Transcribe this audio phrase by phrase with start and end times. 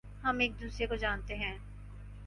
[0.23, 1.57] ہم ایک دوسرے کو جانتے ہیں